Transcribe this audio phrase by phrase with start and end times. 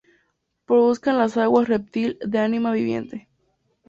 [0.65, 3.27] Produzcan las aguas reptil de ánima viviente.